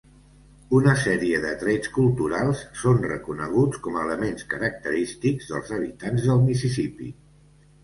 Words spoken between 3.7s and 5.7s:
com a elements característics